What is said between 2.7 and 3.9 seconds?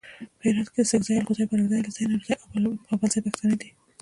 پوپلزي پښتانه دي.